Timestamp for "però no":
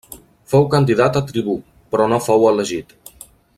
1.93-2.21